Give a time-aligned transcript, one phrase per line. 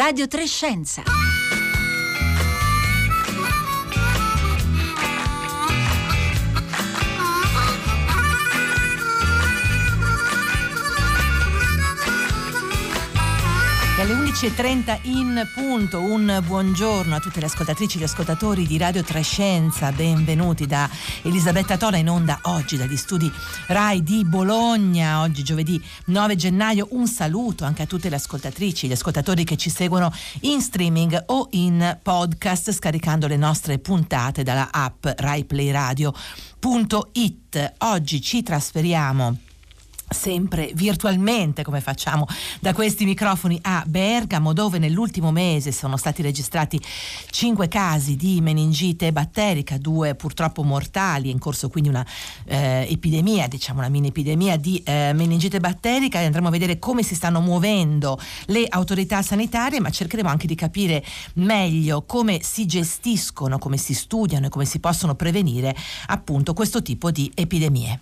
[0.00, 1.02] Radio Trescenza.
[14.10, 16.00] Alle 11.30 in punto.
[16.00, 19.92] Un buongiorno a tutte le ascoltatrici e gli ascoltatori di Radio Trescenza.
[19.92, 20.90] Benvenuti da
[21.22, 23.30] Elisabetta Tola in onda oggi dagli studi
[23.68, 25.20] RAI di Bologna.
[25.20, 26.88] Oggi giovedì 9 gennaio.
[26.90, 31.22] Un saluto anche a tutte le ascoltatrici e gli ascoltatori che ci seguono in streaming
[31.26, 37.74] o in podcast scaricando le nostre puntate dalla app RaiPlayRadio.it.
[37.78, 39.49] Oggi ci trasferiamo
[40.10, 42.26] sempre virtualmente come facciamo
[42.58, 46.80] da questi microfoni a Bergamo dove nell'ultimo mese sono stati registrati
[47.30, 52.04] cinque casi di meningite batterica, due purtroppo mortali, è in corso quindi una
[52.44, 57.02] eh, epidemia, diciamo una mini epidemia di eh, meningite batterica e andremo a vedere come
[57.04, 63.58] si stanno muovendo le autorità sanitarie ma cercheremo anche di capire meglio come si gestiscono,
[63.58, 65.74] come si studiano e come si possono prevenire
[66.06, 68.00] appunto questo tipo di epidemie.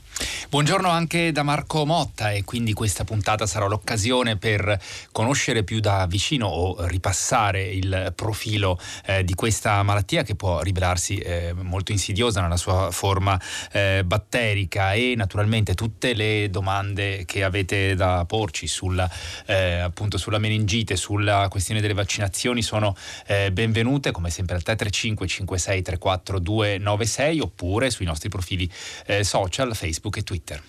[0.48, 5.80] Buongiorno anche da Marco Mo Motta e quindi questa puntata sarà l'occasione per conoscere più
[5.80, 11.91] da vicino o ripassare il profilo eh, di questa malattia che può rivelarsi eh, molto
[11.91, 13.36] insidiosa nella sua forma
[13.72, 19.10] eh, batterica e naturalmente tutte le domande che avete da porci sulla,
[19.46, 22.94] eh, appunto sulla meningite, sulla questione delle vaccinazioni sono
[23.26, 28.70] eh, benvenute come sempre al 335 56 34 296 oppure sui nostri profili
[29.06, 30.62] eh, social Facebook e Twitter.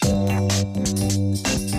[0.00, 1.71] Thank you.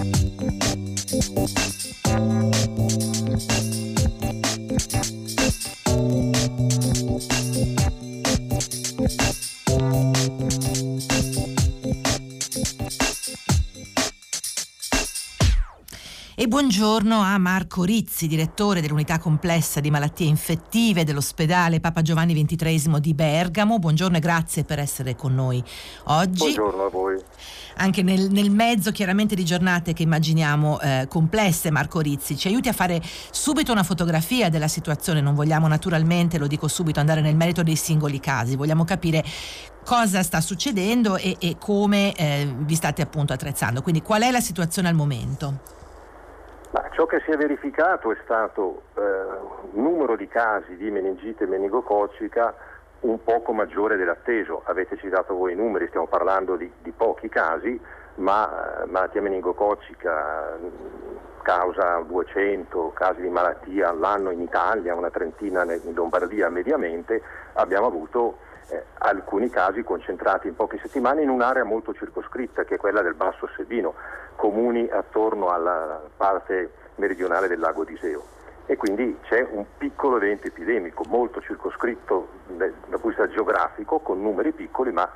[16.44, 23.00] E buongiorno a Marco Rizzi, direttore dell'unità complessa di malattie infettive dell'ospedale Papa Giovanni XXIII
[23.00, 23.80] di Bergamo.
[23.80, 25.64] Buongiorno e grazie per essere con noi
[26.08, 26.40] oggi.
[26.40, 27.18] Buongiorno a voi.
[27.78, 32.68] Anche nel, nel mezzo chiaramente di giornate che immaginiamo eh, complesse, Marco Rizzi, ci aiuti
[32.68, 33.02] a fare
[33.32, 35.22] subito una fotografia della situazione.
[35.22, 39.24] Non vogliamo naturalmente, lo dico subito, andare nel merito dei singoli casi, vogliamo capire
[39.86, 43.82] cosa sta succedendo e, e come eh, vi state appunto attrezzando.
[43.82, 45.83] Quindi qual è la situazione al momento?
[46.74, 51.46] Ma ciò che si è verificato è stato eh, un numero di casi di meningite
[51.46, 52.52] meningococica
[53.02, 54.64] un poco maggiore dell'atteso.
[54.66, 57.80] Avete citato voi i numeri, stiamo parlando di, di pochi casi,
[58.16, 60.68] ma eh, malattia meningococica mm,
[61.44, 67.22] causa 200 casi di malattia all'anno in Italia, una trentina in Lombardia mediamente,
[67.54, 68.38] abbiamo avuto
[68.70, 73.14] eh, alcuni casi concentrati in poche settimane in un'area molto circoscritta che è quella del
[73.14, 73.94] Basso Sebino,
[74.36, 78.24] comuni attorno alla parte meridionale del lago di Seo.
[78.66, 84.22] E quindi c'è un piccolo evento epidemico molto circoscritto dal punto di vista geografico, con
[84.22, 85.10] numeri piccoli, ma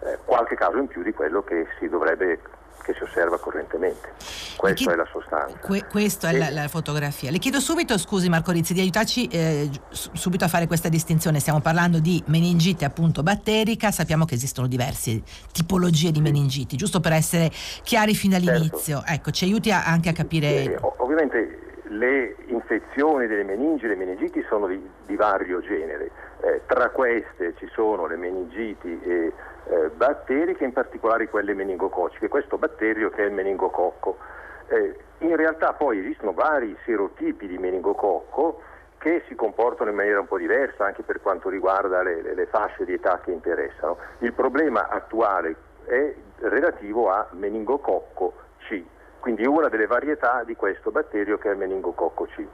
[0.00, 2.40] eh, qualche caso in più di quello che si dovrebbe
[2.90, 4.12] che si osserva correntemente.
[4.56, 5.58] Questa chiedo, è la sostanza.
[5.58, 7.30] Que, questa è la, la, fotografia.
[7.30, 11.40] Le chiedo subito, scusi Marco Rizzi, di aiutarci eh, subito a fare questa distinzione.
[11.40, 17.12] Stiamo parlando di meningite appunto batterica, sappiamo che esistono diverse tipologie di meningiti, giusto per
[17.12, 17.50] essere
[17.82, 18.98] chiari fin dall'inizio.
[18.98, 19.12] Certo.
[19.12, 20.62] Ecco, ci aiuti a, anche a capire...
[20.62, 21.58] Sì, ovviamente
[21.90, 26.10] le infezioni delle meningi, le meningiti sono di, di vario genere.
[26.42, 29.32] Eh, tra queste ci sono le meningiti e
[29.70, 34.18] eh, batteriche, in particolare quelle meningocociche, questo batterio che è il meningococco.
[34.66, 38.62] Eh, in realtà poi esistono vari serotipi di meningococco
[38.98, 42.46] che si comportano in maniera un po' diversa anche per quanto riguarda le, le, le
[42.46, 43.98] fasce di età che interessano.
[44.18, 45.54] Il problema attuale
[45.84, 48.32] è relativo a meningococco
[48.66, 48.82] C,
[49.20, 52.44] quindi una delle varietà di questo batterio che è il meningococco C.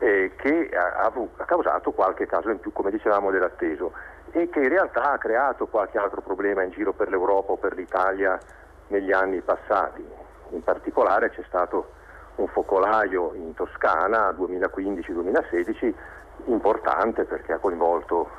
[0.00, 3.92] Eh, che ha, ha, causato qualche caso in più, come dicevamo, dell'atteso
[4.32, 7.74] e che in realtà ha creato qualche altro problema in giro per l'Europa o per
[7.74, 8.38] l'Italia
[8.88, 10.04] negli anni passati.
[10.50, 11.92] In particolare c'è stato
[12.36, 15.94] un focolaio in Toscana 2015-2016
[16.46, 18.30] importante perché ha coinvolto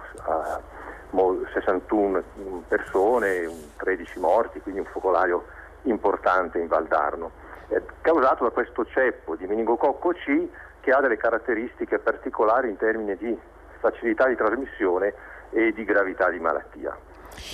[1.12, 2.24] uh, 61
[2.68, 5.46] persone, 13 morti, quindi un focolaio
[5.84, 7.32] importante in Valdarno,
[7.70, 10.48] eh, causato da questo ceppo di meningococco C
[10.80, 13.38] che ha delle caratteristiche particolari in termini di
[13.80, 15.14] facilità di trasmissione
[15.52, 16.96] e di gravità di malattia.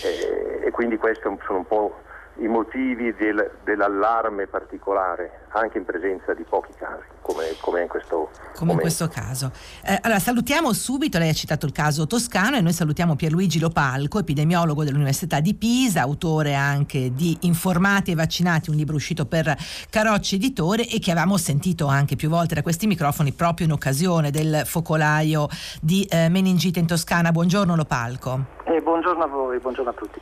[0.04, 2.00] E, e quindi queste sono un po'
[2.38, 8.30] i motivi del, dell'allarme particolare, anche in presenza di pochi casi, come, come in questo
[8.56, 9.52] come in questo caso.
[9.86, 14.20] Eh, allora salutiamo subito, lei ha citato il caso toscano e noi salutiamo Pierluigi Lopalco,
[14.20, 19.56] epidemiologo dell'Università di Pisa, autore anche di Informati e vaccinati, un libro uscito per
[19.90, 24.32] Carocci Editore e che avevamo sentito anche più volte da questi microfoni proprio in occasione
[24.32, 25.48] del focolaio
[25.82, 27.32] di eh, meningite in Toscana.
[27.32, 28.46] Buongiorno Lopalco.
[28.64, 30.20] Eh, buongiorno a voi, buongiorno a tutti.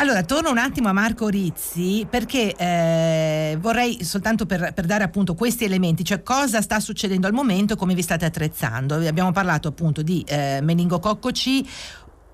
[0.00, 5.34] Allora, torno un attimo a Marco Rizzi perché eh, vorrei soltanto per, per, dare appunto
[5.34, 8.94] questi elementi, cioè cosa sta succedendo al momento e come vi state attrezzando.
[8.94, 11.62] Abbiamo parlato appunto di eh, meningococco C,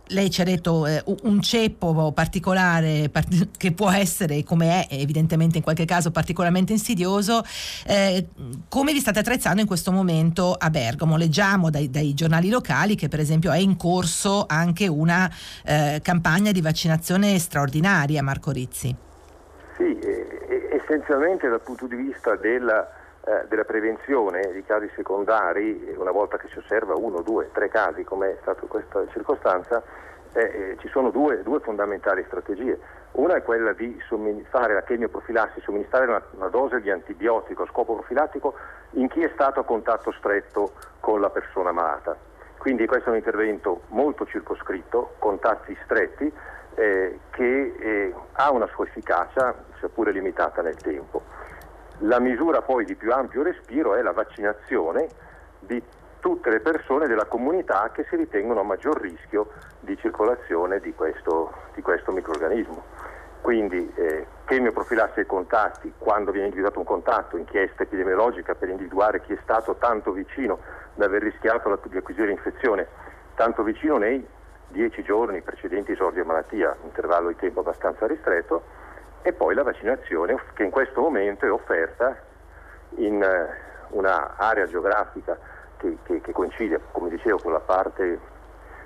[0.09, 5.59] lei ci ha detto eh, un ceppo particolare part- che può essere, come è evidentemente
[5.59, 7.43] in qualche caso particolarmente insidioso,
[7.87, 8.29] eh,
[8.69, 11.17] come vi state attrezzando in questo momento a Bergamo?
[11.17, 15.31] Leggiamo dai, dai giornali locali che per esempio è in corso anche una
[15.65, 18.95] eh, campagna di vaccinazione straordinaria, Marco Rizzi.
[19.77, 19.99] Sì,
[20.71, 22.89] essenzialmente dal punto di vista della
[23.26, 28.05] eh, della prevenzione di casi secondari, una volta che si osserva uno, due, tre casi,
[28.05, 29.82] come è stata questa circostanza,
[30.35, 32.79] eh, eh, ci sono due, due, fondamentali strategie.
[33.12, 33.99] Una è quella di
[34.50, 38.55] fare la chemioprofilassi, somministrare una, una, dose di antibiotico a scopo profilattico
[38.91, 42.17] in chi è stato a contatto stretto con la persona malata.
[42.59, 46.32] Quindi questo è un intervento molto circoscritto, contatti stretti,
[46.75, 51.23] eh, che eh, ha una sua efficacia, seppure limitata nel tempo.
[51.99, 55.08] La misura poi di più ampio respiro è la vaccinazione
[55.61, 55.82] di
[56.19, 59.50] tutte le persone della comunità che si ritengono a maggior rischio
[59.81, 62.82] di circolazione di questo, di questo microorganismo.
[63.41, 69.35] Quindi eh, chemioprofilassi ai contatti, quando viene individuato un contatto, inchiesta epidemiologica per individuare chi
[69.35, 70.61] è stato tanto vicino
[70.94, 72.87] da aver rischiato di acquisire l'infezione,
[73.35, 74.26] tanto vicino nei
[74.69, 78.62] dieci giorni precedenti esordio malattia, intervallo di tempo abbastanza ristretto,
[79.26, 82.15] e poi la vaccinazione che in questo momento è offerta
[82.97, 83.49] in eh,
[83.88, 85.38] un'area geografica
[85.79, 88.21] che, che, che, coincide, come dicevo, con la parte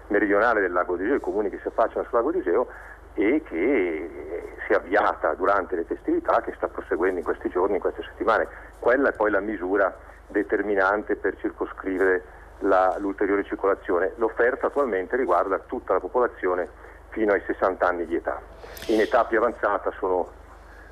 [0.07, 2.69] meridionale del lago di Iseo, i comuni che si affacciano sul lago di Iseo
[3.15, 7.81] e che si è avviata durante le festività, che sta proseguendo in questi giorni, in
[7.81, 8.47] queste settimane.
[8.79, 9.93] Quella è poi la misura
[10.29, 12.23] determinante per circoscrivere
[12.61, 14.13] la, l'ulteriore circolazione.
[14.19, 16.69] L'offerta attualmente riguarda tutta la popolazione
[17.11, 18.41] fino ai 60 anni di età.
[18.87, 20.29] In età più avanzata sono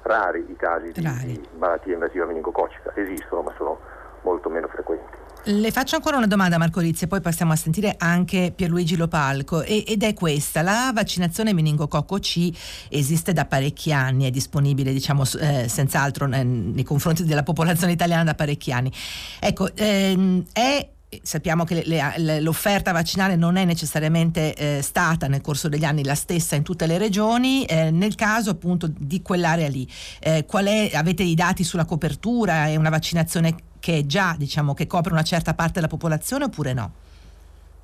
[0.03, 3.79] rari i casi di, di malattia invasiva meningococica, esistono ma sono
[4.23, 5.25] molto meno frequenti.
[5.49, 9.63] Le faccio ancora una domanda Marco Rizzi e poi passiamo a sentire anche Pierluigi Lopalco
[9.63, 12.51] e, ed è questa, la vaccinazione meningococco C
[12.89, 18.25] esiste da parecchi anni, è disponibile diciamo eh, senz'altro nei, nei confronti della popolazione italiana
[18.25, 18.91] da parecchi anni.
[19.39, 20.89] Ecco, ehm, è
[21.23, 26.05] sappiamo che le, le, l'offerta vaccinale non è necessariamente eh, stata nel corso degli anni
[26.05, 29.89] la stessa in tutte le regioni, eh, nel caso appunto di quell'area lì,
[30.21, 32.67] eh, è, avete i dati sulla copertura?
[32.67, 36.73] È una vaccinazione che è già diciamo che copre una certa parte della popolazione oppure
[36.73, 36.91] no?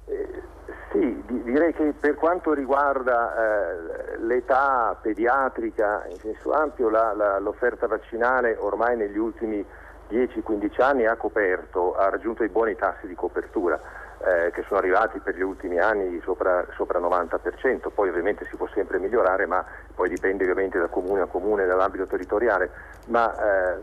[0.07, 0.43] Eh,
[0.91, 7.87] sì, direi che per quanto riguarda eh, l'età pediatrica in senso ampio la, la, l'offerta
[7.87, 9.81] vaccinale ormai negli ultimi anni
[10.13, 13.81] 10-15 anni ha coperto, ha raggiunto i buoni tassi di copertura
[14.25, 18.57] eh, che sono arrivati per gli ultimi anni sopra, sopra il 90%, poi ovviamente si
[18.57, 19.65] può sempre migliorare, ma
[19.95, 22.71] poi dipende ovviamente da comune a comune, dall'ambito territoriale,
[23.07, 23.79] ma eh,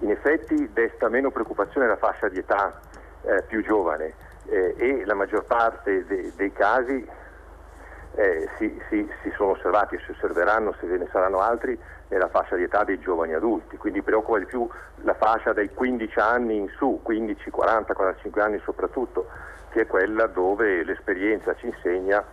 [0.00, 2.78] in effetti desta meno preoccupazione la fascia di età
[3.22, 4.12] eh, più giovane
[4.46, 7.06] eh, e la maggior parte de- dei casi
[8.16, 11.78] eh, si, si, si, sono osservati e si osserveranno se ve ne saranno altri
[12.08, 14.68] nella fascia di età dei giovani adulti, quindi preoccupa di più
[15.02, 19.28] la fascia dai 15 anni in su, 15, 40, 45 anni soprattutto,
[19.70, 22.24] che è quella dove l'esperienza ci insegna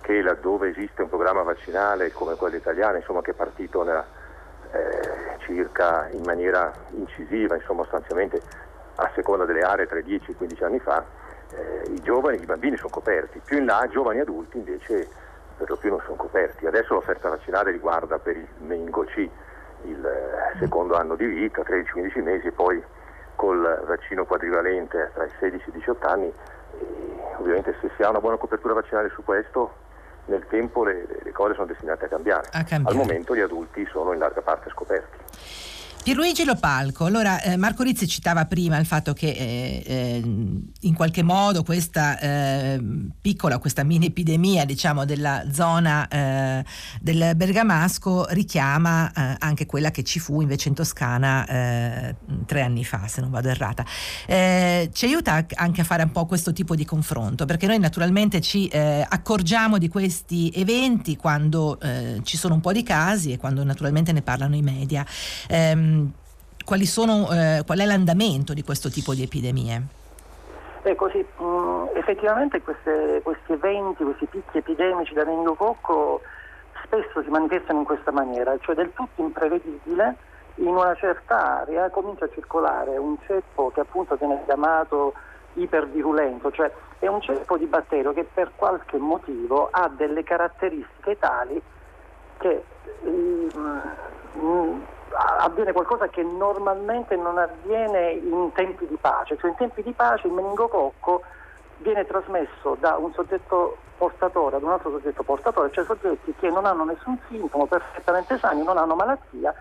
[0.00, 4.06] che laddove esiste un programma vaccinale come quello italiano, insomma, che è partito nella,
[4.70, 8.40] eh, circa in maniera incisiva, insomma, sostanzialmente
[8.96, 11.04] a seconda delle aree tra i 10 e i 15 anni fa,
[11.50, 15.08] eh, i giovani, i bambini sono coperti, più in là giovani adulti invece
[15.56, 16.66] per lo più non sono coperti.
[16.66, 19.28] Adesso l'offerta vaccinale riguarda per il meningo C
[19.84, 22.82] il eh, secondo anno di vita, 13-15 mesi, poi
[23.34, 26.26] col vaccino quadrivalente tra i 16 e i 18 anni.
[26.26, 29.84] E ovviamente se si ha una buona copertura vaccinale su questo,
[30.26, 32.48] nel tempo le, le cose sono destinate a cambiare.
[32.52, 32.96] a cambiare.
[32.96, 35.18] Al momento gli adulti sono in larga parte scoperti.
[36.06, 40.22] Pierluigi Lopalco, allora eh, Marco Rizzi citava prima il fatto che eh, eh,
[40.82, 42.80] in qualche modo questa eh,
[43.20, 46.64] piccola, questa mini epidemia diciamo della zona eh,
[47.00, 51.44] del Bergamasco richiama eh, anche quella che ci fu invece in Toscana
[52.46, 53.84] tre anni fa, se non vado errata.
[54.24, 58.68] ci aiuta anche a fare un po' questo tipo di confronto, perché noi naturalmente ci
[58.68, 61.78] accorgiamo di questi eventi quando
[62.22, 65.04] ci sono un po' di casi e quando naturalmente ne parlano i media.
[65.48, 65.95] Ehm,
[66.84, 69.82] sono, eh, qual è l'andamento di questo tipo di epidemie?
[70.82, 76.20] Ecco sì, mh, mm, effettivamente queste, questi eventi, questi picchi epidemici da meningococco
[76.84, 80.16] spesso si manifestano in questa maniera, cioè del tutto imprevedibile,
[80.56, 85.12] in una certa area comincia a circolare un ceppo che appunto viene chiamato
[85.54, 91.60] ipervirulento, cioè è un ceppo di batterio che per qualche motivo ha delle caratteristiche tali
[92.38, 92.64] che
[93.02, 94.80] mh,
[95.38, 100.26] avviene qualcosa che normalmente non avviene in tempi di pace, cioè in tempi di pace
[100.26, 101.22] il meningococco
[101.78, 106.66] viene trasmesso da un soggetto portatore ad un altro soggetto portatore, cioè soggetti che non
[106.66, 109.54] hanno nessun sintomo, perfettamente sani, non hanno malattia,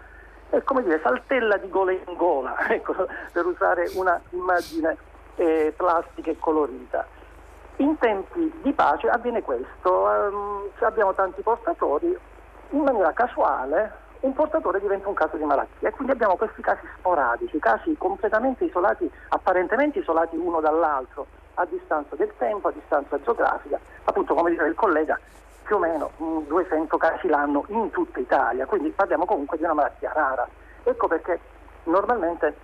[0.50, 2.94] è come dire saltella di gola in gola, ecco,
[3.32, 4.98] per usare una immagine
[5.36, 7.06] eh, plastica e colorita.
[7.78, 12.18] In tempi di pace avviene questo, um, abbiamo tanti portatori,
[12.70, 15.90] in maniera casuale un portatore diventa un caso di malattia.
[15.90, 22.16] E quindi abbiamo questi casi sporadici, casi completamente isolati, apparentemente isolati uno dall'altro, a distanza
[22.16, 25.18] del tempo, a distanza geografica, appunto come diceva il collega,
[25.64, 30.12] più o meno 200 casi l'anno in tutta Italia, quindi parliamo comunque di una malattia
[30.12, 30.48] rara.
[30.84, 31.40] Ecco perché
[31.84, 32.56] normalmente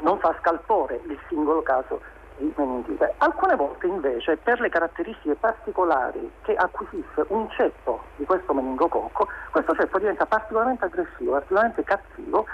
[0.00, 2.00] non fa scalpore il singolo caso
[2.42, 3.14] di meningite.
[3.18, 9.74] Alcune volte invece per le caratteristiche particolari che acquisisce un ceppo di questo meningococco, questo
[9.74, 12.46] ceppo diventa particolarmente aggressivo, particolarmente cattivo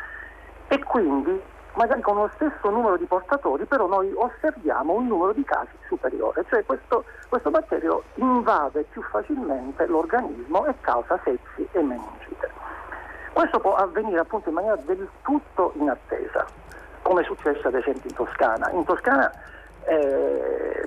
[0.69, 1.41] e quindi
[1.75, 6.45] magari con lo stesso numero di portatori però noi osserviamo un numero di casi superiore,
[6.49, 12.51] cioè questo, questo batterio invade più facilmente l'organismo e causa sepsi e meningite.
[13.33, 16.45] Questo può avvenire appunto in maniera del tutto inattesa,
[17.03, 18.71] come è successo ad esempio in Toscana.
[18.73, 19.31] In Toscana
[19.89, 20.87] eh,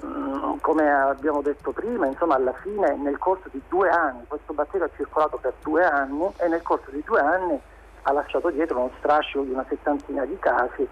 [0.61, 4.89] come abbiamo detto prima, insomma, alla fine nel corso di due anni, questo batterio ha
[4.95, 7.59] circolato per due anni e nel corso di due anni
[8.03, 10.87] ha lasciato dietro uno strascico di una settantina di casi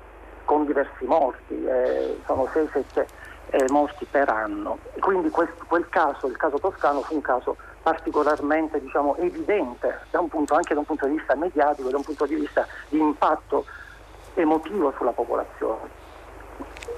[0.45, 3.05] con diversi morti, eh, sono 6-7
[3.51, 4.79] eh, morti per anno.
[4.99, 10.55] Quindi questo, quel caso, il caso toscano, fu un caso particolarmente diciamo, evidente da punto,
[10.55, 13.65] anche da un punto di vista mediatico, da un punto di vista di impatto
[14.33, 15.98] emotivo sulla popolazione.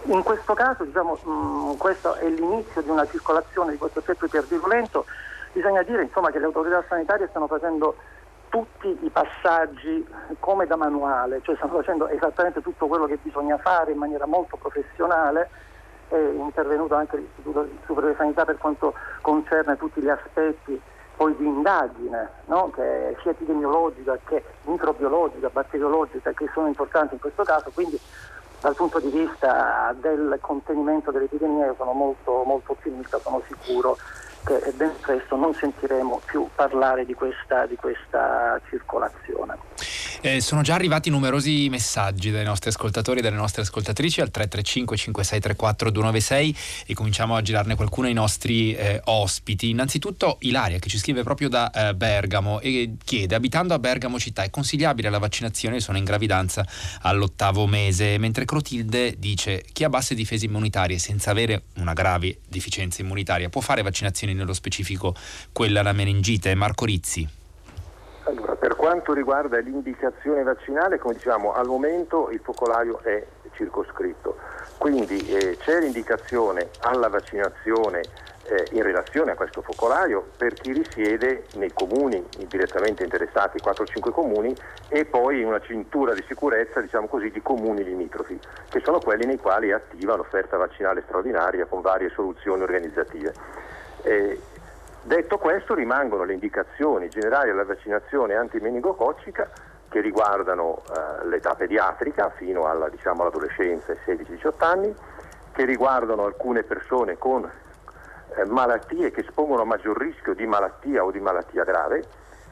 [0.03, 4.25] In questo caso, diciamo, mh, mm, questo è l'inizio di una circolazione di questo effetto
[4.25, 5.05] ipervirulento,
[5.51, 7.95] bisogna dire insomma, che le autorità sanitarie stanno facendo
[8.49, 10.05] tutti i passaggi
[10.39, 14.57] come da manuale, cioè stanno facendo esattamente tutto quello che bisogna fare in maniera molto
[14.57, 15.49] professionale,
[16.09, 20.81] è intervenuto anche l'Istituto Superiore di Sanità per quanto concerne tutti gli aspetti
[21.15, 22.71] poi di indagine, no?
[22.71, 27.99] che sia epidemiologica che microbiologica, batteriologica, che sono importanti in questo caso, quindi
[28.61, 33.97] dal punto di vista del contenimento dell'epidemia io sono molto, molto ottimista, sono sicuro
[34.43, 39.57] che ben presto non sentiremo più parlare di questa, di questa circolazione.
[40.23, 44.95] Eh, sono già arrivati numerosi messaggi dai nostri ascoltatori e dalle nostre ascoltatrici al 335
[44.95, 49.69] 5634 296 e cominciamo a girarne qualcuno ai nostri eh, ospiti.
[49.69, 54.43] Innanzitutto Ilaria che ci scrive proprio da eh, Bergamo e chiede abitando a Bergamo città
[54.43, 55.79] è consigliabile la vaccinazione?
[55.79, 56.63] Sono in gravidanza
[57.01, 63.01] all'ottavo mese, mentre Clotilde dice chi ha basse difese immunitarie senza avere una grave deficienza
[63.01, 65.13] immunitaria può fare vaccinazioni nello specifico
[65.51, 66.55] quella alla meningite.
[66.55, 67.27] Marco Rizzi.
[68.23, 74.37] Allora, per quanto riguarda l'indicazione vaccinale, come diciamo, al momento il focolario è circoscritto,
[74.77, 78.01] quindi eh, c'è l'indicazione alla vaccinazione
[78.51, 84.55] eh, in relazione a questo focolario per chi risiede nei comuni direttamente interessati, 4-5 comuni,
[84.89, 89.37] e poi una cintura di sicurezza, diciamo così, di comuni limitrofi, che sono quelli nei
[89.37, 93.33] quali è attiva l'offerta vaccinale straordinaria con varie soluzioni organizzative.
[94.03, 94.39] Eh,
[95.03, 99.49] Detto questo rimangono le indicazioni generali alla vaccinazione antimeningococcica
[99.89, 104.95] che riguardano eh, l'età pediatrica fino alla, diciamo, all'adolescenza e 16-18 anni,
[105.53, 111.09] che riguardano alcune persone con eh, malattie che espongono a maggior rischio di malattia o
[111.09, 112.03] di malattia grave,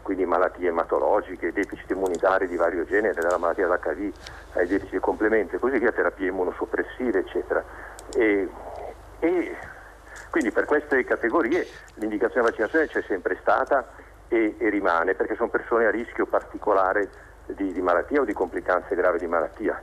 [0.01, 4.12] quindi malattie ematologiche, deficit immunitari di vario genere, dalla malattia d'HIV
[4.53, 7.63] ai deficit complementi così via, terapie immunosoppressive, eccetera.
[8.15, 8.50] E,
[9.20, 9.56] e
[10.29, 13.88] quindi per queste categorie l'indicazione di vaccinazione c'è sempre stata
[14.27, 17.09] e, e rimane perché sono persone a rischio particolare
[17.48, 19.81] di, di malattia o di complicanze gravi di malattia.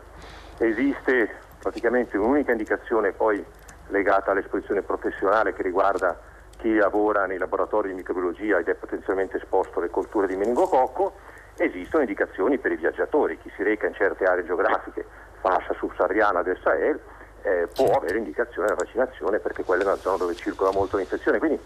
[0.59, 3.45] Esiste praticamente un'unica indicazione poi
[3.89, 6.19] legata all'esposizione professionale che riguarda
[6.59, 11.15] chi lavora nei laboratori di microbiologia ed è potenzialmente esposto alle colture di meningococco,
[11.57, 15.05] esistono indicazioni per i viaggiatori, chi si reca in certe aree geografiche,
[15.41, 17.01] fascia subsahariana del Sahel,
[17.47, 21.39] eh, può avere indicazione della vaccinazione perché quella è una zona dove circola molto l'infezione.
[21.39, 21.61] Quindi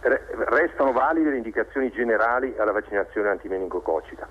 [0.00, 4.26] re- restano valide le indicazioni generali alla vaccinazione antimeningococica.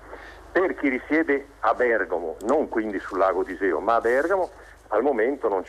[0.50, 4.50] Per chi risiede a Bergamo, non quindi sul lago di Iseo, ma a Bergamo,
[4.88, 5.62] al momento non,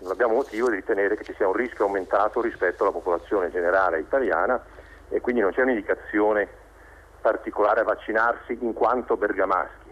[0.00, 3.98] non, abbiamo motivo di ritenere che ci sia un rischio aumentato rispetto alla popolazione generale
[4.00, 4.62] italiana
[5.08, 6.48] e quindi non c'è un'indicazione
[7.20, 9.90] particolare a vaccinarsi in quanto bergamaschi,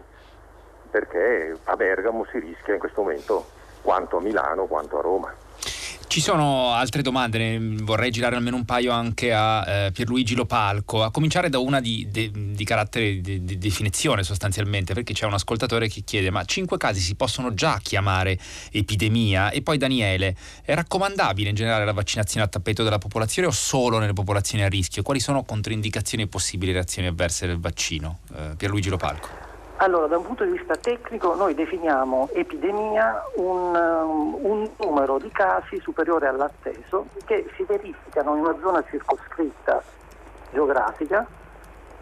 [0.91, 5.33] perché a Bergamo si rischia in questo momento quanto a Milano quanto a Roma.
[6.11, 11.03] Ci sono altre domande, ne vorrei girare almeno un paio anche a eh, Pierluigi Lopalco,
[11.03, 15.35] a cominciare da una di, di, di carattere di, di, definizione sostanzialmente, perché c'è un
[15.35, 18.37] ascoltatore che chiede ma cinque casi si possono già chiamare
[18.73, 19.51] epidemia?
[19.51, 20.35] E poi Daniele,
[20.65, 24.67] è raccomandabile in generale la vaccinazione a tappeto della popolazione o solo nelle popolazioni a
[24.67, 25.03] rischio?
[25.03, 28.19] Quali sono controindicazioni e possibili reazioni avverse del vaccino?
[28.35, 29.50] Eh, Pierluigi Lopalco.
[29.81, 35.31] Allora, da un punto di vista tecnico noi definiamo epidemia un, um, un, numero di
[35.31, 39.81] casi superiore all'atteso che si verificano in una zona circoscritta
[40.51, 41.25] geografica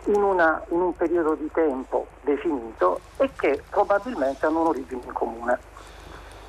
[0.07, 5.57] in, una, in un periodo di tempo definito e che probabilmente hanno un'origine in comune.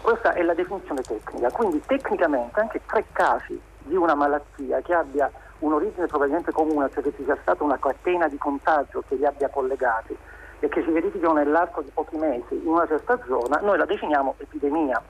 [0.02, 5.30] Questa è la definizione tecnica, quindi tecnicamente anche tre casi di una malattia che abbia
[5.60, 9.48] un'origine probabilmente comune, cioè che ci sia stata una catena di contagio che li abbia
[9.48, 10.18] collegati
[10.60, 14.34] e che si verificano nell'arco di pochi mesi in una certa zona, noi la definiamo
[14.38, 15.02] epidemia.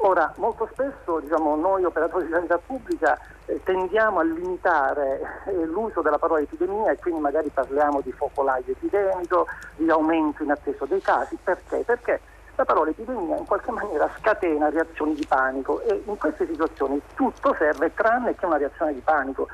[0.00, 6.02] Ora, molto spesso diciamo, noi operatori di sanità pubblica eh, tendiamo a limitare eh, l'uso
[6.02, 11.00] della parola epidemia e quindi magari parliamo di focolaio epidemico, di aumento in atteso dei
[11.00, 11.36] casi.
[11.42, 11.82] Perché?
[11.84, 12.20] Perché
[12.54, 17.54] la parola epidemia in qualche maniera scatena reazioni di panico e in queste situazioni tutto
[17.58, 19.48] serve tranne che una reazione di panico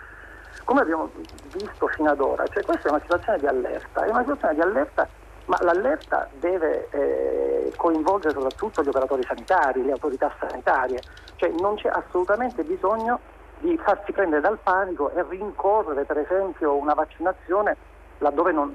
[0.64, 1.10] come abbiamo
[1.52, 4.60] visto fino ad ora, cioè questa è una situazione di allerta, è una situazione di
[4.60, 5.08] allerta,
[5.46, 11.02] ma l'allerta deve eh, coinvolgere soprattutto gli operatori sanitari, le autorità sanitarie,
[11.36, 13.20] cioè non c'è assolutamente bisogno
[13.58, 17.76] di farsi prendere dal panico e rincorrere per esempio una vaccinazione
[18.18, 18.70] laddove non,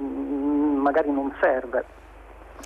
[0.81, 1.85] magari non serve.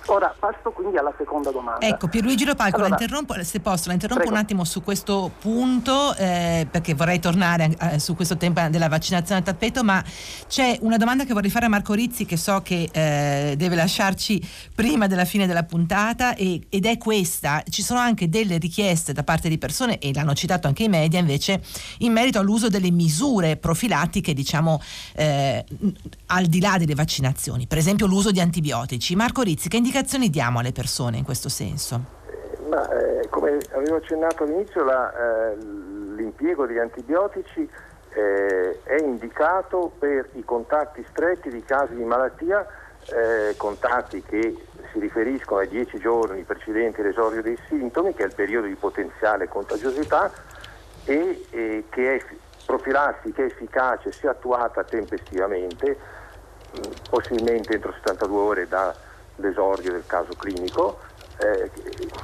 [0.06, 1.86] Ora passo quindi alla seconda domanda.
[1.86, 4.36] Ecco, Pierluigi Lopalco, allora, la interrompo, se posso, la interrompo prego.
[4.36, 9.40] un attimo su questo punto eh, perché vorrei tornare eh, su questo tema della vaccinazione
[9.40, 10.04] al tappeto, ma
[10.46, 14.46] c'è una domanda che vorrei fare a Marco Rizzi che so che eh, deve lasciarci
[14.74, 17.62] prima della fine della puntata e, ed è questa.
[17.68, 21.18] Ci sono anche delle richieste da parte di persone, e l'hanno citato anche i media
[21.18, 21.62] invece,
[21.98, 24.80] in merito all'uso delle misure profilattiche, diciamo,
[25.14, 25.64] eh,
[26.26, 29.16] al di là delle vaccinazioni, per esempio l'uso di antibiotici.
[29.16, 32.00] Marco Rizzi, che indicazioni diamo alle persone in questo senso?
[32.68, 35.12] Ma, eh, come avevo accennato all'inizio, la,
[35.52, 37.68] eh, l'impiego di antibiotici
[38.12, 42.66] eh, è indicato per i contatti stretti di casi di malattia,
[43.06, 44.56] eh, contatti che
[44.90, 49.46] si riferiscono ai 10 giorni precedenti l'esordio dei sintomi, che è il periodo di potenziale
[49.46, 50.28] contagiosità,
[51.04, 52.24] e che è
[52.66, 55.96] profilassi che è efficace sia attuata tempestivamente,
[57.08, 58.68] possibilmente entro 72 ore
[59.36, 60.98] dall'esordio del caso clinico,
[61.38, 61.70] eh,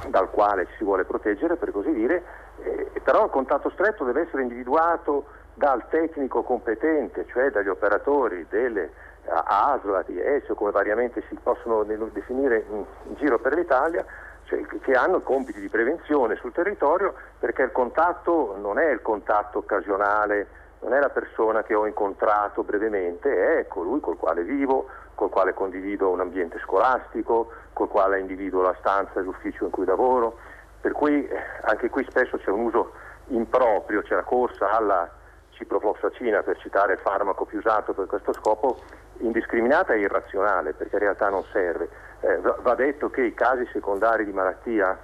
[0.07, 2.23] dal quale ci si vuole proteggere per così dire,
[2.63, 8.91] eh, però il contatto stretto deve essere individuato dal tecnico competente, cioè dagli operatori delle
[9.25, 14.03] ASLA, di ESO, come variamente si possono definire in, in giro per l'Italia,
[14.45, 19.59] cioè, che hanno compiti di prevenzione sul territorio perché il contatto non è il contatto
[19.59, 24.87] occasionale non è la persona che ho incontrato brevemente, è colui col quale vivo,
[25.21, 29.85] col quale condivido un ambiente scolastico, col quale individuo la stanza e l'ufficio in cui
[29.85, 30.39] lavoro.
[30.81, 32.93] Per cui eh, anche qui spesso c'è un uso
[33.27, 35.07] improprio, c'è la corsa alla
[35.51, 38.79] ciprofloxacina per citare il farmaco più usato per questo scopo,
[39.17, 41.87] indiscriminata e irrazionale perché in realtà non serve.
[42.21, 44.97] Eh, va detto che i casi secondari di malattia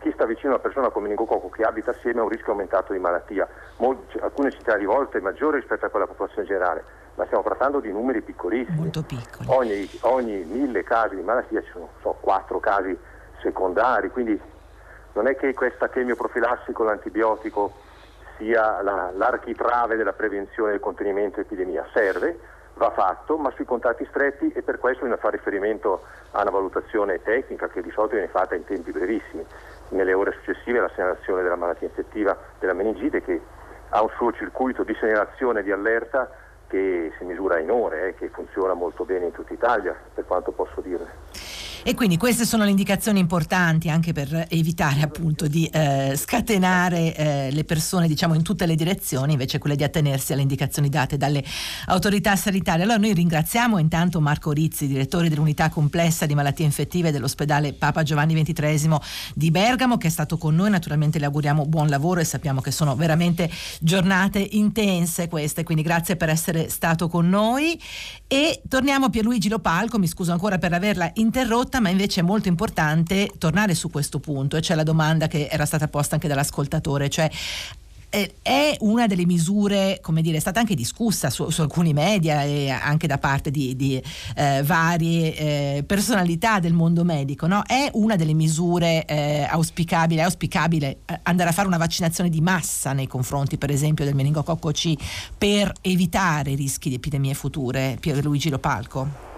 [0.00, 2.94] chi sta vicino a una persona con meningococco che abita assieme ha un rischio aumentato
[2.94, 3.46] di malattia,
[3.76, 6.84] Molti, alcune centinaia di volte maggiore rispetto a quella popolazione generale,
[7.20, 8.90] ma stiamo trattando di numeri piccolissimi.
[9.48, 12.96] Ogni, ogni mille casi di malattia ci sono so, quattro casi
[13.42, 14.40] secondari, quindi
[15.12, 17.74] non è che questa chemioprofilassi con l'antibiotico
[18.38, 22.38] sia la, l'architrave della prevenzione e del contenimento dell'epidemia, serve,
[22.74, 27.20] va fatto, ma sui contatti stretti e per questo bisogna fare riferimento a una valutazione
[27.22, 29.44] tecnica che di solito viene fatta in tempi brevissimi.
[29.90, 33.42] Nelle ore successive alla segnalazione della malattia infettiva della meningite che
[33.90, 36.30] ha un suo circuito di segnalazione e di allerta
[36.70, 40.52] che si misura in ore, eh, che funziona molto bene in tutta Italia, per quanto
[40.52, 41.69] posso dire.
[41.82, 47.50] E quindi queste sono le indicazioni importanti anche per evitare appunto di eh, scatenare eh,
[47.50, 51.42] le persone diciamo in tutte le direzioni, invece quelle di attenersi alle indicazioni date dalle
[51.86, 52.82] autorità sanitarie.
[52.82, 58.34] Allora noi ringraziamo intanto Marco Rizzi, direttore dell'unità complessa di malattie infettive dell'ospedale Papa Giovanni
[58.42, 58.98] XXIII
[59.34, 60.68] di Bergamo, che è stato con noi.
[60.70, 66.16] Naturalmente le auguriamo buon lavoro e sappiamo che sono veramente giornate intense queste, quindi grazie
[66.16, 67.80] per essere stato con noi.
[68.26, 72.48] E torniamo a Pierluigi Lopalco, mi scuso ancora per averla interrotta, ma invece è molto
[72.48, 77.08] importante tornare su questo punto, e c'è la domanda che era stata posta anche dall'ascoltatore,
[77.10, 77.30] cioè
[78.42, 82.68] è una delle misure, come dire, è stata anche discussa su, su alcuni media e
[82.68, 84.02] anche da parte di, di
[84.34, 87.62] eh, varie eh, personalità del mondo medico, no?
[87.64, 92.40] È una delle misure eh, auspicabili, è auspicabile eh, andare a fare una vaccinazione di
[92.40, 94.92] massa nei confronti, per esempio, del meningococco C
[95.38, 97.96] per evitare rischi di epidemie future?
[98.00, 99.29] Pierluigi Lopalco.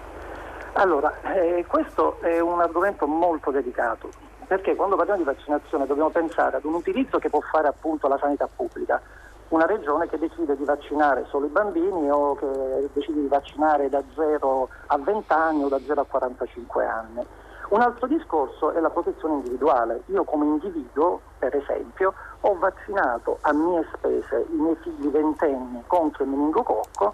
[0.73, 4.09] Allora, eh, questo è un argomento molto delicato
[4.47, 8.17] perché quando parliamo di vaccinazione dobbiamo pensare ad un utilizzo che può fare appunto la
[8.17, 9.01] sanità pubblica,
[9.49, 14.01] una regione che decide di vaccinare solo i bambini o che decide di vaccinare da
[14.15, 17.25] 0 a 20 anni o da 0 a 45 anni.
[17.69, 20.01] Un altro discorso è la protezione individuale.
[20.07, 26.23] Io come individuo, per esempio, ho vaccinato a mie spese i miei figli ventenni contro
[26.23, 27.13] il meningococco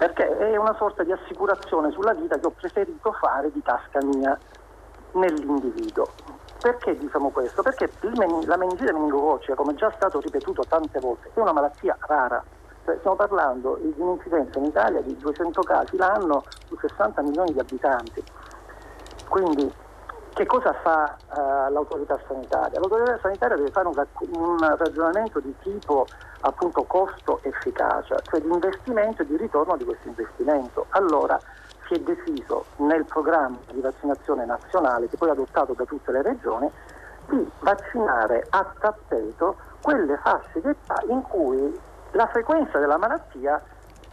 [0.00, 4.38] perché è una sorta di assicurazione sulla vita che ho preferito fare di tasca mia
[5.12, 6.06] nell'individuo.
[6.58, 7.60] Perché diciamo questo?
[7.60, 12.42] Perché la meningite meningococcea, come già stato ripetuto tante volte, è una malattia rara.
[12.86, 17.58] Cioè, stiamo parlando di un'incidenza in Italia di 200 casi l'anno su 60 milioni di
[17.58, 18.24] abitanti.
[19.28, 19.70] Quindi
[20.32, 22.78] che cosa fa uh, l'autorità sanitaria?
[22.78, 26.06] L'autorità sanitaria deve fare un, un ragionamento di tipo
[26.40, 30.86] appunto costo-efficacia, cioè di investimento e di ritorno di questo investimento.
[30.90, 31.38] Allora,
[31.86, 36.22] si è deciso nel programma di vaccinazione nazionale, che poi è adottato da tutte le
[36.22, 36.70] regioni,
[37.28, 41.78] di vaccinare a tappeto quelle fasce di età in cui
[42.12, 43.60] la frequenza della malattia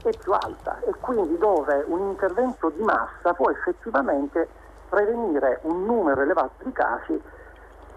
[0.04, 4.48] è più alta e quindi dove un intervento di massa può effettivamente
[4.90, 7.22] prevenire un numero elevato di casi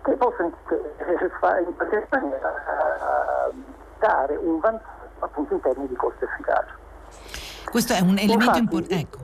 [0.03, 2.55] che possono in qualche maniera
[3.49, 3.53] eh,
[3.99, 6.75] dare un vantaggio appunto in termini di costo efficacia.
[7.71, 8.95] Questo è un elemento importante.
[8.95, 9.19] Ecco.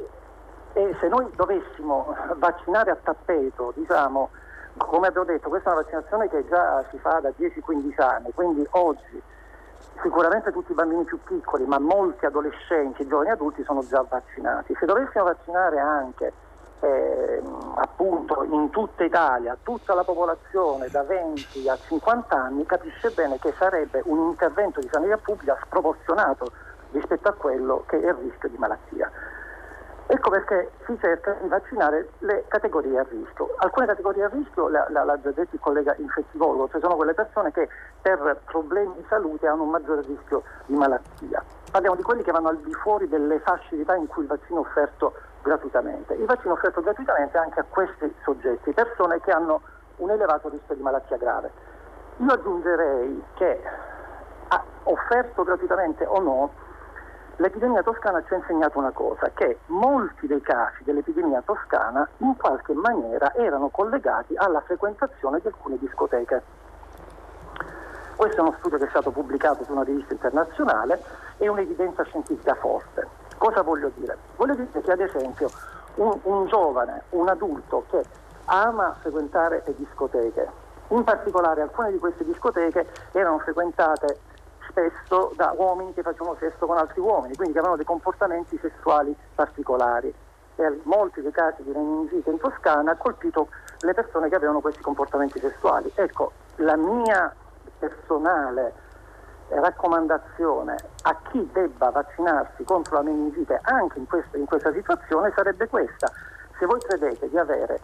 [0.75, 4.31] E se noi dovessimo vaccinare a tappeto, diciamo,
[4.77, 8.67] come abbiamo detto, questa è una vaccinazione che già si fa da 10-15 anni, quindi
[8.71, 9.23] oggi
[10.03, 14.77] sicuramente tutti i bambini più piccoli, ma molti adolescenti e giovani adulti sono già vaccinati.
[14.79, 16.33] Se dovessimo vaccinare anche
[16.81, 17.43] eh,
[17.77, 23.55] appunto in tutta Italia tutta la popolazione da 20 a 50 anni, capisce bene che
[23.59, 26.51] sarebbe un intervento di sanità pubblica sproporzionato
[26.93, 29.11] rispetto a quello che è il rischio di malattia.
[30.09, 33.55] Ecco perché si cerca di vaccinare le categorie a rischio.
[33.57, 34.87] Alcune categorie a rischio l'ha,
[35.21, 37.69] già detto il collega infettivologo, cioè sono quelle persone che
[38.01, 41.43] per problemi di salute hanno un maggiore rischio di malattia.
[41.73, 44.29] Parliamo di quelli che vanno al di fuori delle fasce di età in cui il
[44.29, 45.13] vaccino è offerto
[45.47, 46.15] gratuitamente.
[46.15, 49.61] Il vaccino è offerto gratuitamente anche a questi soggetti, persone che hanno
[49.97, 51.51] un elevato rischio di malattia grave.
[52.17, 53.63] Io aggiungerei che
[54.85, 56.51] offerto gratuitamente o no,
[57.37, 62.73] l'epidemia toscana ci ha insegnato una cosa, che molti dei casi dell'epidemia toscana in qualche
[62.73, 66.43] maniera erano collegati alla frequentazione di alcune discoteche.
[68.17, 71.03] Questo è uno studio che è stato pubblicato su una rivista internazionale
[71.37, 73.26] e un'evidenza scientifica forte.
[73.39, 74.17] Cosa voglio dire?
[74.37, 75.51] Voglio dire che ad esempio
[75.97, 78.03] un, un giovane, un adulto che
[78.47, 80.49] ama frequentare le discoteche,
[80.89, 84.19] in particolare alcune di queste discoteche erano frequentate
[84.69, 89.17] spesso da uomini che facevano sesso con altri uomini, quindi che avevano dei comportamenti sessuali
[89.35, 90.13] particolari.
[90.59, 93.49] E molti dei casi di meningite in Toscana ha colpito
[93.81, 95.91] le persone che avevano questi comportamenti sessuali.
[95.95, 97.35] Ecco, la mia
[97.79, 98.73] personale
[99.49, 105.69] raccomandazione a chi debba vaccinarsi contro la meningite anche in, questo, in questa situazione sarebbe
[105.69, 106.11] questa.
[106.59, 107.81] Se voi credete di avere,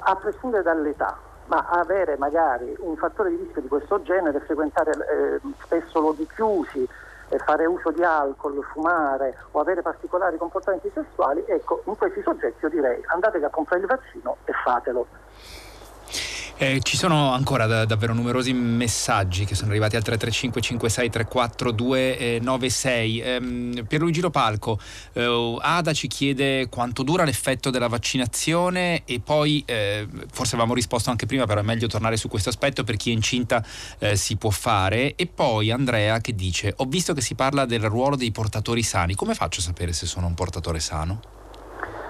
[0.00, 5.40] a prescindere dall'età, ma avere magari un fattore di rischio di questo genere, frequentare eh,
[5.62, 6.88] spesso luoghi chiusi,
[7.28, 12.64] eh, fare uso di alcol, fumare o avere particolari comportamenti sessuali, ecco, in questi soggetti
[12.64, 15.06] io direi andate a comprare il vaccino e fatelo.
[16.62, 21.72] Eh, ci sono ancora da, davvero numerosi messaggi che sono arrivati al 335 56 34
[21.72, 23.18] 296.
[23.18, 24.78] Eh, Pierluigi Lopalco,
[25.14, 31.10] eh, Ada ci chiede quanto dura l'effetto della vaccinazione e poi eh, forse avevamo risposto
[31.10, 33.66] anche prima, però è meglio tornare su questo aspetto per chi è incinta
[33.98, 35.16] eh, si può fare.
[35.16, 39.16] E poi Andrea che dice ho visto che si parla del ruolo dei portatori sani,
[39.16, 41.41] come faccio a sapere se sono un portatore sano?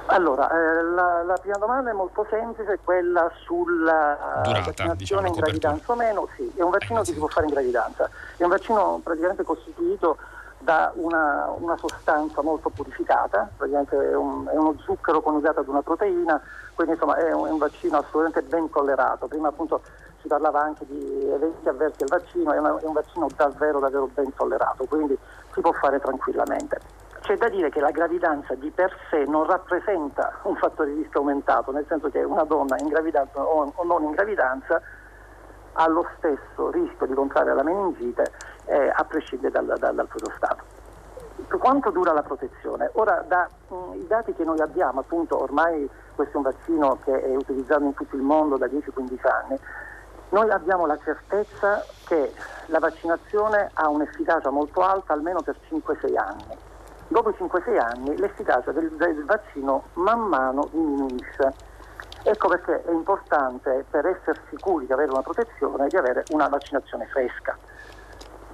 [0.06, 5.32] Allora, eh, la, la, prima domanda è molto semplice, quella sulla Durata, vaccinazione diciamo, in
[5.32, 6.28] gravidanza o meno.
[6.36, 8.10] Sì, è un vaccino eh, che si può fare in gravidanza.
[8.36, 10.16] È un vaccino praticamente costituito
[10.58, 15.82] da una, una sostanza molto purificata, praticamente è, un, è, uno zucchero coniugato ad una
[15.82, 16.40] proteina,
[16.74, 19.26] quindi insomma è un, è un vaccino assolutamente ben tollerato.
[19.26, 19.82] Prima appunto
[20.20, 24.08] si parlava anche di eventi avversi al vaccino, è, una, è un vaccino davvero, davvero
[24.12, 25.16] ben tollerato, quindi
[25.52, 27.01] si può fare tranquillamente.
[27.22, 31.20] C'è da dire che la gravidanza di per sé non rappresenta un fattore di rischio
[31.20, 34.82] aumentato, nel senso che una donna in gravidanza o, non in gravidanza
[35.74, 38.32] ha lo stesso rischio di contrarre la meningite
[38.66, 40.64] eh, a prescindere dal, dal, dal proprio stato.
[41.58, 42.90] Quanto dura la protezione?
[42.94, 47.84] Ora, dai dati che noi abbiamo, appunto ormai questo è un vaccino che è utilizzato
[47.84, 49.58] in tutto il mondo da 10-15 anni,
[50.30, 52.32] noi abbiamo la certezza che
[52.66, 56.70] la vaccinazione ha un'efficacia molto alta almeno per 5-6 anni.
[57.12, 61.52] Dopo i 5-6 anni l'efficacia del, del vaccino man mano diminuisce.
[62.22, 67.06] Ecco perché è importante per essere sicuri di avere una protezione di avere una vaccinazione
[67.08, 67.54] fresca,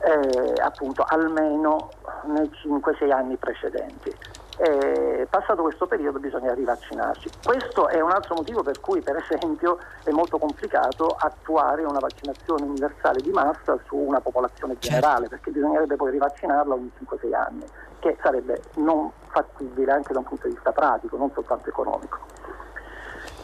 [0.01, 1.88] eh, appunto almeno
[2.25, 4.12] nei 5-6 anni precedenti
[4.59, 7.31] eh, passato questo periodo bisogna rivaccinarsi.
[7.44, 12.64] Questo è un altro motivo per cui per esempio è molto complicato attuare una vaccinazione
[12.64, 15.29] universale di massa su una popolazione generale certo.
[15.29, 17.64] perché bisognerebbe poi rivaccinarla ogni 5-6 anni,
[17.98, 22.18] che sarebbe non fattibile anche da un punto di vista pratico, non soltanto economico.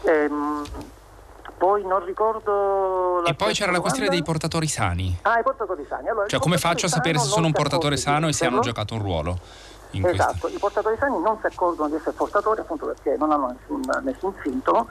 [0.02, 0.64] Ehm,
[1.56, 3.24] poi non ricordo.
[3.24, 5.18] e poi c'era la questione dei portatori sani.
[5.22, 6.08] Ah, i portatori sani.
[6.08, 8.94] Allora, cioè, come faccio a sapere se sono un portatore sano e se hanno giocato
[8.94, 9.38] un ruolo?
[10.02, 10.48] esatto, questa...
[10.48, 14.34] i portatori sani non si accorgono di essere portatori appunto perché non hanno nessun, nessun
[14.42, 14.88] sintomo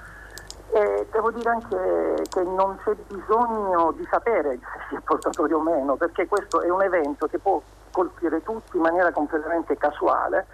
[0.71, 5.60] e devo dire anche che non c'è bisogno di sapere se si è portatori o
[5.60, 7.62] meno perché questo è un evento che può
[7.94, 10.48] colpire tutti in maniera completamente casuale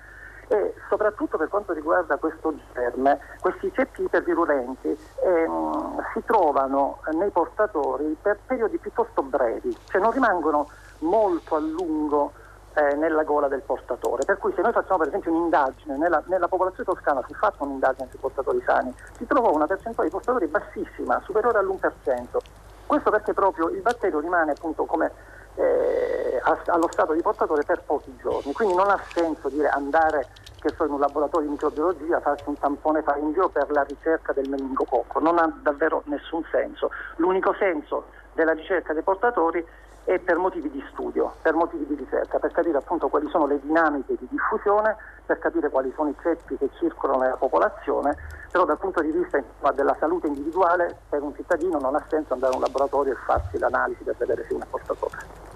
[0.49, 8.17] e soprattutto per quanto riguarda questo germe, questi ceppi ipervirulenti ehm, si trovano nei portatori
[8.19, 10.67] per periodi piuttosto brevi, cioè non rimangono
[10.99, 12.33] molto a lungo
[12.73, 14.25] eh, nella gola del portatore.
[14.25, 18.07] Per cui se noi facciamo per esempio un'indagine, nella, nella popolazione toscana si fa un'indagine
[18.09, 22.37] sui portatori sani, si trovò una percentuale di portatori bassissima, superiore all'1%.
[22.87, 25.11] Questo perché proprio il batterio rimane appunto come
[25.55, 30.27] eh, allo stato di portatore per pochi giorni, quindi non ha senso dire andare
[30.59, 34.49] che so, in un laboratorio di microbiologia, farsi un tampone faringeo per la ricerca del
[34.49, 36.91] meningococco, non ha davvero nessun senso.
[37.15, 39.65] L'unico senso della ricerca dei portatori
[40.09, 43.59] e per motivi di studio, per motivi di ricerca, per capire appunto quali sono le
[43.61, 48.17] dinamiche di diffusione, per capire quali sono i ceppi che circolano nella popolazione,
[48.49, 49.39] però dal punto di vista
[49.71, 53.59] della salute individuale per un cittadino non ha senso andare a un laboratorio e farsi
[53.59, 55.17] l'analisi per vedere se è portatore.
[55.17, 55.48] Ehm,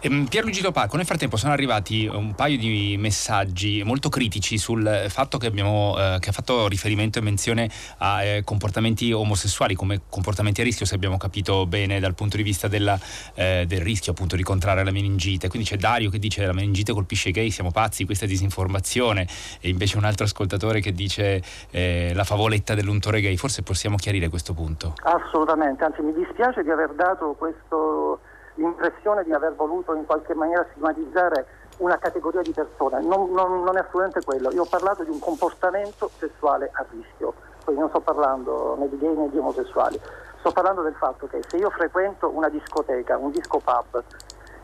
[0.00, 5.46] Pierluigi Lopacco, nel frattempo sono arrivati un paio di messaggi molto critici sul fatto che,
[5.46, 10.64] abbiamo, eh, che ha fatto riferimento e menzione a eh, comportamenti omosessuali come comportamenti a
[10.64, 12.98] rischio, se abbiamo capito bene dal punto di vista della,
[13.34, 15.48] eh, del rischio appunto di contrarre la meningite.
[15.48, 19.26] Quindi c'è Dario che dice la meningite colpisce i gay, siamo pazzi, questa è disinformazione
[19.60, 23.36] e invece un altro ascoltatore che dice eh, la favoletta dell'untore gay.
[23.36, 24.94] Forse possiamo chiarire questo punto.
[25.02, 28.20] Assolutamente, anzi mi dispiace di aver dato questo
[28.56, 31.46] l'impressione di aver voluto in qualche maniera stigmatizzare
[31.78, 35.18] una categoria di persone, non, non, non, è assolutamente quello, io ho parlato di un
[35.18, 40.00] comportamento sessuale a rischio, quindi non sto parlando né di gay né di omosessuali,
[40.38, 44.02] sto parlando del fatto che se io frequento una discoteca, un disco pub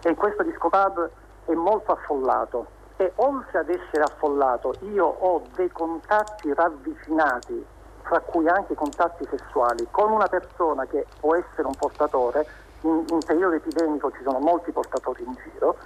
[0.02, 1.11] e questo disco pub
[1.44, 7.66] è molto affollato e oltre ad essere affollato io ho dei contatti ravvicinati,
[8.02, 12.46] fra cui anche contatti sessuali, con una persona che può essere un portatore,
[12.82, 15.76] in, in periodo epidemico ci sono molti portatori in giro,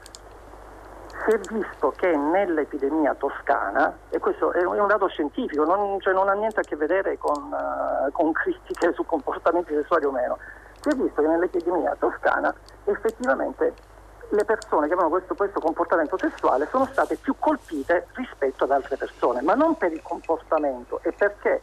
[1.25, 6.29] si è visto che nell'epidemia toscana, e questo è un dato scientifico, non, cioè non
[6.29, 10.39] ha niente a che vedere con, uh, con, critiche su comportamenti sessuali o meno,
[10.81, 12.55] si è visto che nell'epidemia toscana
[12.85, 13.75] effettivamente
[14.29, 18.97] le persone che avevano questo, questo comportamento sessuale sono state più colpite rispetto ad altre
[18.97, 21.63] persone, ma non per il comportamento, è perché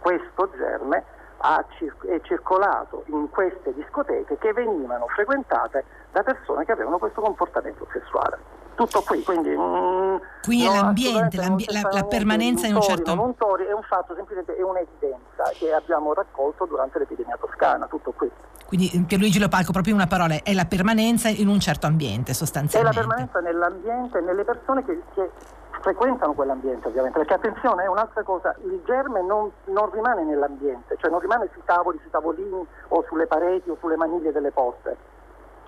[0.00, 1.04] questo germe
[1.42, 8.38] è circolato in queste discoteche che venivano frequentate da persone che avevano questo comportamento sessuale.
[8.74, 9.50] Tutto qui, quindi...
[9.50, 13.14] Mm, quindi no, l'ambiente, l'ambi- la, la, permanenza in un certo...
[13.14, 18.12] Non tori, è un fatto, semplicemente è un'evidenza che abbiamo raccolto durante l'epidemia toscana, tutto
[18.12, 18.30] qui.
[18.66, 22.98] Quindi Pierluigi Lopalco, proprio una parola, è la permanenza in un certo ambiente sostanzialmente.
[22.98, 25.30] È la permanenza nell'ambiente, nelle persone che, che
[25.82, 31.10] frequentano quell'ambiente ovviamente, perché attenzione è un'altra cosa, il germe non, non, rimane nell'ambiente, cioè
[31.10, 34.96] non rimane sui tavoli, sui tavolini o sulle pareti o sulle maniglie delle porte,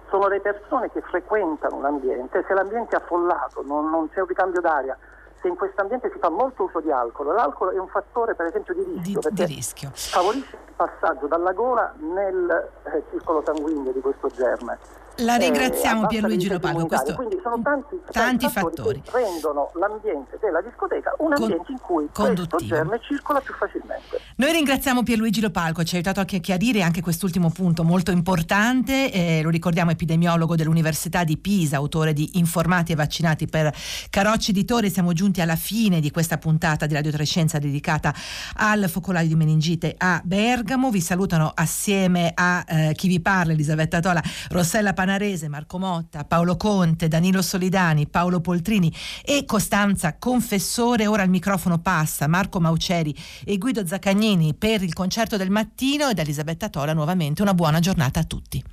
[0.08, 4.60] sono le persone che frequentano l'ambiente, se l'ambiente è affollato, non, non c'è un ricambio
[4.60, 4.96] d'aria,
[5.40, 7.34] che in questo ambiente si fa molto uso di alcol.
[7.34, 9.90] L'alcol è un fattore per esempio di rischio, di, di rischio.
[9.92, 14.78] favorisce il passaggio dalla gola nel eh, circolo sanguigno di questo germe.
[15.18, 16.86] La ringraziamo eh, Pierluigi Lopalco.
[16.86, 17.14] Questo...
[17.14, 21.78] Quindi sono tanti, tanti, fattori, fattori, che rendono l'ambiente della discoteca un ambiente Con, in
[21.78, 24.18] cui questo germe circola più facilmente.
[24.36, 29.12] Noi ringraziamo Pierluigi Lopalco, ci ha aiutato anche a chiarire anche quest'ultimo punto molto importante.
[29.12, 33.72] Eh, lo ricordiamo, epidemiologo dell'Università di Pisa, autore di Informati e vaccinati per
[34.10, 34.90] Carocci Editore.
[34.90, 38.12] Siamo giunti alla fine di questa puntata di Radio Trescenza dedicata
[38.56, 40.90] al focolaio di meningite a Bergamo.
[40.90, 46.24] Vi salutano assieme a eh, chi vi parla, Elisabetta Tola, Rossella Pan- Panarese, Marco Motta,
[46.24, 48.90] Paolo Conte, Danilo Solidani, Paolo Poltrini
[49.22, 51.06] e Costanza Confessore.
[51.06, 53.14] Ora il microfono passa Marco Mauceri
[53.44, 57.80] e Guido Zaccagnini per il concerto del mattino e da Elisabetta Tola nuovamente una buona
[57.80, 58.64] giornata a tutti.